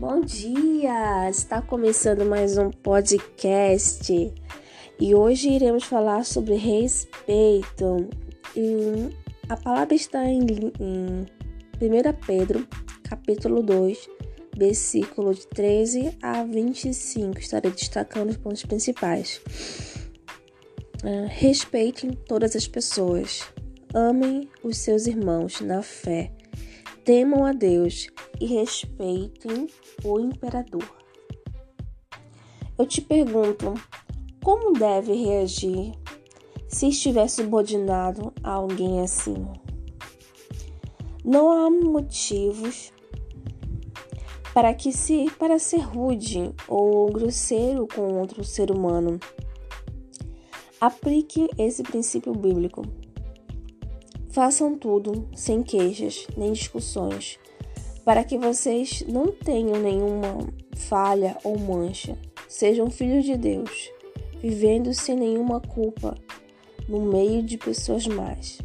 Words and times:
Bom 0.00 0.22
dia! 0.22 1.28
Está 1.28 1.60
começando 1.60 2.24
mais 2.24 2.56
um 2.56 2.70
podcast 2.70 4.32
e 4.98 5.14
hoje 5.14 5.50
iremos 5.50 5.84
falar 5.84 6.24
sobre 6.24 6.54
respeito. 6.54 8.08
E 8.56 9.14
a 9.46 9.58
palavra 9.58 9.94
está 9.94 10.24
em, 10.24 10.40
em 10.80 11.26
1 11.78 12.26
Pedro, 12.26 12.66
capítulo 13.02 13.62
2, 13.62 14.08
versículo 14.56 15.34
de 15.34 15.46
13 15.48 16.16
a 16.22 16.44
25. 16.44 17.38
Estarei 17.38 17.70
destacando 17.70 18.30
os 18.30 18.38
pontos 18.38 18.64
principais. 18.64 19.42
Uh, 21.04 21.28
respeitem 21.28 22.12
todas 22.26 22.56
as 22.56 22.66
pessoas. 22.66 23.42
Amem 23.92 24.48
os 24.64 24.78
seus 24.78 25.06
irmãos 25.06 25.60
na 25.60 25.82
fé. 25.82 26.32
Temam 27.04 27.46
a 27.46 27.52
Deus 27.52 28.08
e 28.38 28.46
respeitem 28.46 29.68
o 30.04 30.20
imperador. 30.20 30.84
Eu 32.78 32.86
te 32.86 33.00
pergunto, 33.00 33.74
como 34.42 34.72
deve 34.72 35.14
reagir 35.14 35.92
se 36.68 36.88
estiver 36.88 37.28
subordinado 37.28 38.32
a 38.42 38.52
alguém 38.52 39.00
assim? 39.00 39.46
Não 41.24 41.50
há 41.52 41.70
motivos 41.70 42.92
para 44.52 44.74
que 44.74 44.92
se 44.92 45.30
para 45.38 45.58
ser 45.58 45.80
rude 45.80 46.54
ou 46.68 47.10
grosseiro 47.10 47.86
com 47.86 48.18
outro 48.18 48.44
ser 48.44 48.70
humano. 48.70 49.18
Aplique 50.80 51.48
esse 51.56 51.82
princípio 51.82 52.32
bíblico. 52.32 52.82
Façam 54.30 54.78
tudo 54.78 55.28
sem 55.34 55.60
queixas 55.60 56.28
nem 56.36 56.52
discussões, 56.52 57.36
para 58.04 58.22
que 58.22 58.38
vocês 58.38 59.02
não 59.08 59.32
tenham 59.32 59.82
nenhuma 59.82 60.48
falha 60.76 61.36
ou 61.42 61.58
mancha. 61.58 62.16
Sejam 62.48 62.88
filhos 62.88 63.24
de 63.24 63.36
Deus, 63.36 63.90
vivendo 64.40 64.94
sem 64.94 65.16
nenhuma 65.16 65.60
culpa 65.60 66.16
no 66.88 67.00
meio 67.00 67.42
de 67.42 67.58
pessoas 67.58 68.06
más, 68.06 68.58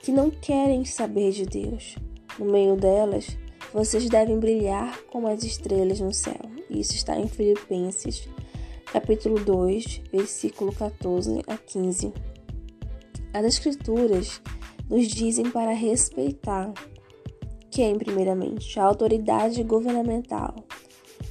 que 0.00 0.10
não 0.10 0.30
querem 0.30 0.86
saber 0.86 1.32
de 1.32 1.44
Deus. 1.44 1.96
No 2.38 2.46
meio 2.46 2.74
delas, 2.74 3.36
vocês 3.74 4.08
devem 4.08 4.38
brilhar 4.38 4.98
como 5.10 5.28
as 5.28 5.44
estrelas 5.44 6.00
no 6.00 6.14
céu. 6.14 6.40
Isso 6.70 6.94
está 6.94 7.18
em 7.18 7.28
Filipenses, 7.28 8.26
capítulo 8.86 9.38
2, 9.38 10.00
versículo 10.10 10.72
14 10.72 11.42
a 11.46 11.58
15. 11.58 12.10
As 13.34 13.44
Escrituras 13.44 14.40
nos 14.88 15.08
dizem 15.08 15.50
para 15.50 15.72
respeitar 15.72 16.72
quem, 17.70 17.98
primeiramente? 17.98 18.78
A 18.78 18.84
autoridade 18.84 19.62
governamental. 19.64 20.54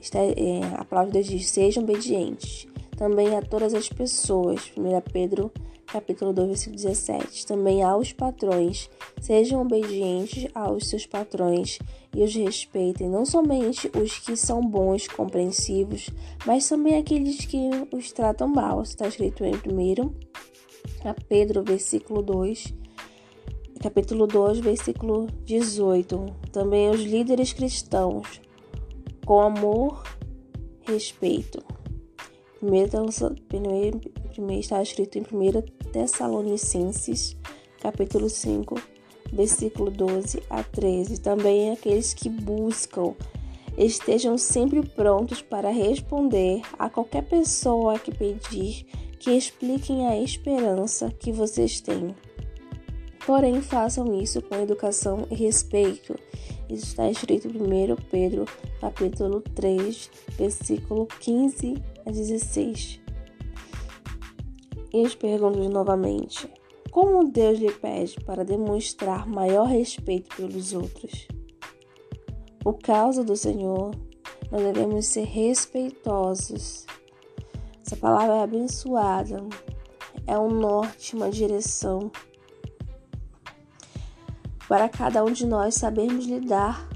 Está, 0.00 0.18
é, 0.18 0.60
a 0.76 0.84
palavra 0.84 1.22
diz: 1.22 1.48
sejam 1.48 1.82
obedientes 1.82 2.66
também 2.96 3.36
a 3.36 3.42
todas 3.42 3.74
as 3.74 3.88
pessoas. 3.88 4.72
1 4.76 5.00
Pedro 5.12 5.52
capítulo 5.86 6.32
2, 6.32 6.48
versículo 6.48 6.76
17. 6.76 7.46
Também 7.46 7.84
aos 7.84 8.12
patrões. 8.12 8.90
Sejam 9.20 9.62
obedientes 9.62 10.48
aos 10.52 10.88
seus 10.88 11.06
patrões 11.06 11.78
e 12.14 12.22
os 12.22 12.34
respeitem, 12.34 13.08
não 13.08 13.24
somente 13.24 13.90
os 13.96 14.18
que 14.18 14.36
são 14.36 14.60
bons, 14.60 15.06
compreensivos, 15.06 16.10
mas 16.44 16.68
também 16.68 16.96
aqueles 16.96 17.46
que 17.46 17.70
os 17.92 18.10
tratam 18.10 18.48
mal. 18.48 18.82
Está 18.82 19.06
escrito 19.06 19.44
em 19.44 19.54
1 19.54 20.12
Pedro, 21.28 21.62
versículo 21.62 22.22
2, 22.22 22.74
capítulo 23.84 24.26
2, 24.26 24.60
versículo 24.60 25.26
18. 25.44 26.24
Também 26.50 26.88
os 26.88 27.02
líderes 27.02 27.52
cristãos, 27.52 28.40
com 29.26 29.42
amor, 29.42 30.02
respeito. 30.88 31.62
Primeiro, 32.58 34.00
está 34.58 34.82
escrito 34.82 35.18
em 35.18 35.20
1 35.20 35.90
Tessalonicenses, 35.92 37.36
capítulo 37.78 38.30
5, 38.30 38.80
versículo 39.30 39.90
12 39.90 40.42
a 40.48 40.62
13. 40.62 41.20
Também 41.20 41.70
aqueles 41.70 42.14
que 42.14 42.30
buscam 42.30 43.14
estejam 43.76 44.38
sempre 44.38 44.82
prontos 44.82 45.42
para 45.42 45.68
responder 45.68 46.62
a 46.78 46.88
qualquer 46.88 47.28
pessoa 47.28 47.98
que 47.98 48.14
pedir 48.14 48.86
que 49.18 49.32
expliquem 49.32 50.06
a 50.06 50.18
esperança 50.18 51.10
que 51.10 51.30
vocês 51.30 51.82
têm 51.82 52.14
Porém, 53.26 53.62
façam 53.62 54.14
isso 54.20 54.42
com 54.42 54.56
educação 54.56 55.26
e 55.30 55.34
respeito. 55.34 56.14
Isso 56.68 56.86
está 56.86 57.10
escrito 57.10 57.48
em 57.48 57.92
1 57.92 57.96
Pedro, 58.10 58.44
capítulo 58.80 59.40
3, 59.40 60.10
versículo 60.32 61.06
15 61.20 61.74
a 62.04 62.10
16. 62.10 63.00
E 64.92 65.02
eu 65.02 65.16
pergunto 65.16 65.68
novamente: 65.70 66.48
como 66.90 67.30
Deus 67.30 67.58
lhe 67.58 67.72
pede 67.72 68.20
para 68.20 68.44
demonstrar 68.44 69.26
maior 69.26 69.64
respeito 69.64 70.36
pelos 70.36 70.74
outros? 70.74 71.26
Por 72.60 72.78
causa 72.78 73.24
do 73.24 73.36
Senhor, 73.36 73.90
nós 74.50 74.62
devemos 74.62 75.06
ser 75.06 75.24
respeitosos. 75.24 76.86
Essa 77.84 77.96
palavra 77.96 78.36
é 78.36 78.42
abençoada, 78.42 79.42
é 80.26 80.38
um 80.38 80.48
norte, 80.48 81.16
uma 81.16 81.30
direção 81.30 82.10
para 84.68 84.88
cada 84.88 85.24
um 85.24 85.32
de 85.32 85.46
nós 85.46 85.74
sabermos 85.74 86.26
lidar 86.26 86.88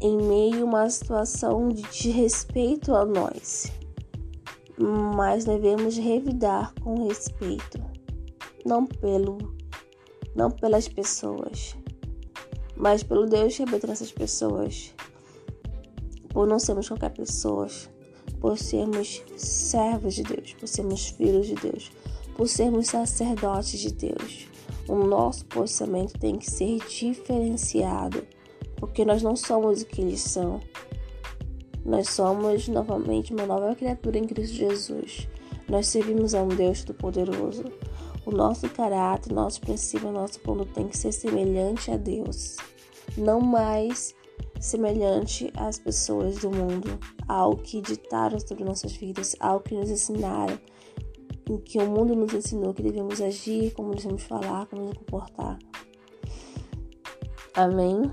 em 0.00 0.16
meio 0.16 0.62
a 0.62 0.64
uma 0.64 0.90
situação 0.90 1.68
de 1.68 1.82
desrespeito 1.82 2.94
a 2.94 3.04
nós. 3.04 3.72
Mas 4.76 5.44
devemos 5.44 5.96
revidar 5.96 6.74
com 6.82 7.06
respeito, 7.06 7.80
não 8.64 8.84
pelo 8.86 9.54
não 10.34 10.50
pelas 10.50 10.88
pessoas, 10.88 11.76
mas 12.76 13.04
pelo 13.04 13.24
Deus 13.24 13.56
que 13.56 13.62
habita 13.62 13.86
nessas 13.86 14.10
pessoas. 14.10 14.92
Por 16.28 16.48
não 16.48 16.58
sermos 16.58 16.88
qualquer 16.88 17.10
pessoa, 17.10 17.68
por 18.40 18.58
sermos 18.58 19.22
servos 19.36 20.14
de 20.14 20.24
Deus, 20.24 20.54
por 20.54 20.66
sermos 20.66 21.06
filhos 21.10 21.46
de 21.46 21.54
Deus, 21.54 21.92
por 22.36 22.48
sermos 22.48 22.88
sacerdotes 22.88 23.78
de 23.78 23.92
Deus 23.92 24.48
o 24.88 24.96
nosso 24.96 25.44
posicionamento 25.46 26.18
tem 26.18 26.36
que 26.36 26.50
ser 26.50 26.78
diferenciado, 26.86 28.26
porque 28.76 29.04
nós 29.04 29.22
não 29.22 29.36
somos 29.36 29.82
o 29.82 29.86
que 29.86 30.00
eles 30.00 30.20
são. 30.20 30.60
Nós 31.84 32.08
somos 32.08 32.68
novamente 32.68 33.32
uma 33.32 33.46
nova 33.46 33.74
criatura 33.74 34.18
em 34.18 34.24
Cristo 34.24 34.54
Jesus. 34.54 35.28
Nós 35.68 35.86
servimos 35.86 36.34
a 36.34 36.42
um 36.42 36.48
Deus 36.48 36.84
Todo-Poderoso. 36.84 37.64
O 38.26 38.30
nosso 38.30 38.68
caráter, 38.70 39.32
nosso 39.32 39.60
princípio, 39.60 40.10
nosso 40.10 40.40
ponto 40.40 40.64
tem 40.64 40.88
que 40.88 40.96
ser 40.96 41.12
semelhante 41.12 41.90
a 41.90 41.96
Deus, 41.98 42.56
não 43.18 43.38
mais 43.38 44.14
semelhante 44.58 45.52
às 45.54 45.78
pessoas 45.78 46.38
do 46.38 46.50
mundo, 46.50 46.98
ao 47.28 47.54
que 47.54 47.82
ditaram 47.82 48.40
sobre 48.40 48.64
nossas 48.64 48.92
vidas, 48.92 49.36
ao 49.38 49.60
que 49.60 49.74
nos 49.74 49.90
ensinaram, 49.90 50.58
em 51.48 51.58
que 51.58 51.78
o 51.78 51.86
mundo 51.86 52.14
nos 52.14 52.32
ensinou 52.32 52.72
que 52.72 52.82
devemos 52.82 53.20
agir, 53.20 53.72
como 53.74 53.94
devemos 53.94 54.22
falar, 54.22 54.66
como 54.66 54.86
nos 54.86 54.98
comportar. 54.98 55.58
Amém? 57.54 58.10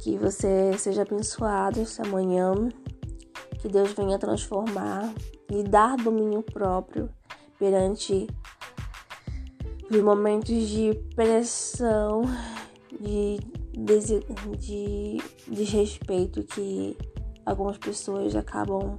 Que 0.00 0.16
você 0.16 0.76
seja 0.78 1.02
abençoado 1.02 1.80
esta 1.80 2.04
manhã, 2.06 2.54
que 3.60 3.68
Deus 3.68 3.92
venha 3.92 4.18
transformar, 4.18 5.12
lhe 5.50 5.62
dar 5.62 5.96
domínio 5.96 6.42
próprio 6.42 7.08
perante 7.58 8.26
os 9.90 10.00
momentos 10.00 10.68
de 10.68 10.94
pressão, 11.14 12.22
de, 13.00 13.38
de, 13.72 14.58
de 14.58 15.18
desrespeito 15.46 16.42
que 16.44 16.96
algumas 17.44 17.78
pessoas 17.78 18.36
acabam 18.36 18.98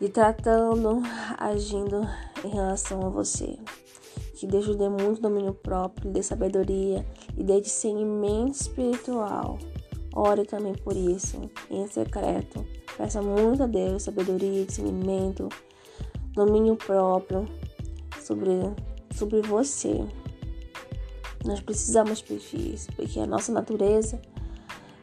e 0.00 0.08
tratando, 0.08 1.02
agindo 1.38 2.08
em 2.44 2.48
relação 2.48 3.06
a 3.06 3.08
você. 3.08 3.58
Que 4.34 4.46
Deus 4.46 4.66
lhe 4.66 4.76
dê 4.76 4.88
muito 4.88 5.20
domínio 5.20 5.54
próprio, 5.54 6.08
lhe 6.08 6.14
dê 6.14 6.22
sabedoria, 6.22 7.06
lhe 7.36 7.44
dê 7.44 7.60
discernimento 7.60 8.54
espiritual. 8.54 9.58
Ore 10.14 10.44
também 10.44 10.74
por 10.74 10.96
isso, 10.96 11.50
em 11.70 11.86
secreto. 11.86 12.64
Peça 12.96 13.22
muito 13.22 13.62
a 13.62 13.66
Deus 13.66 14.02
sabedoria, 14.02 14.64
discernimento, 14.64 15.48
domínio 16.32 16.76
próprio 16.76 17.48
sobre, 18.20 18.52
sobre 19.14 19.40
você. 19.42 20.04
Nós 21.44 21.60
precisamos 21.60 22.22
pedir 22.22 22.74
isso, 22.74 22.88
porque 22.96 23.20
a 23.20 23.26
nossa 23.26 23.52
natureza 23.52 24.20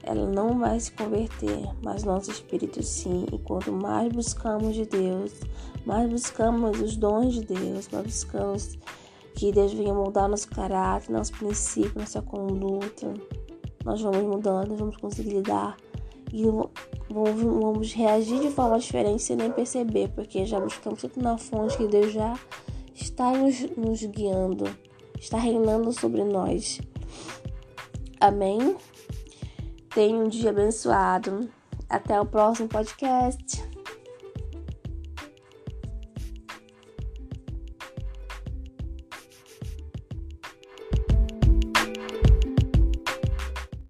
ela 0.03 0.25
não 0.27 0.57
vai 0.57 0.80
se 0.80 0.92
converter, 0.92 1.69
mas 1.83 2.03
nosso 2.03 2.31
espírito 2.31 2.81
sim. 2.81 3.25
E 3.31 3.38
quanto 3.39 3.71
mais 3.71 4.12
buscamos 4.12 4.75
de 4.75 4.86
Deus, 4.86 5.31
mais 5.86 6.09
buscamos 6.09 6.80
os 6.81 6.95
dons 6.95 7.33
de 7.33 7.42
Deus, 7.45 7.88
mais 7.92 8.06
buscamos 8.06 8.77
que 9.36 9.51
Deus 9.51 9.74
venha 9.74 9.94
moldar 9.94 10.27
nosso 10.27 10.50
caráter, 10.50 11.12
nosso 11.12 11.33
princípio, 11.33 12.00
nossa 12.00 12.21
conduta, 12.21 13.13
nós 13.86 14.01
vamos 14.01 14.24
mudando, 14.24 14.69
nós 14.69 14.80
vamos 14.80 14.98
conseguir 14.98 15.31
lidar 15.31 15.77
e 16.33 16.44
vamos, 17.09 17.94
reagir 17.94 18.39
de 18.39 18.50
forma 18.50 18.80
diferente 18.80 19.24
sem 19.24 19.36
nem 19.36 19.51
perceber, 19.51 20.09
porque 20.09 20.45
já 20.45 20.59
buscamos 20.59 21.01
tanto 21.01 21.21
na 21.21 21.38
fonte 21.38 21.77
que 21.77 21.88
Deus 21.88 22.12
já 22.12 22.38
está 22.94 23.31
nos, 23.31 23.59
nos 23.75 24.03
guiando, 24.06 24.65
está 25.19 25.38
reinando 25.38 25.92
sobre 25.92 26.24
nós. 26.24 26.80
Amém? 28.19 28.75
Tenha 29.94 30.18
um 30.18 30.28
dia 30.28 30.52
abençoado. 30.52 31.50
Até 31.90 32.20
o 32.20 32.26
próximo 32.26 32.70
podcast. 32.70 33.81